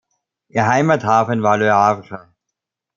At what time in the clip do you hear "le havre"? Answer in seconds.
1.59-2.29